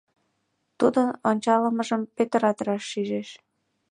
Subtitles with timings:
[0.79, 3.29] Тудын ончалмыжым Пӧтырат раш шижеш.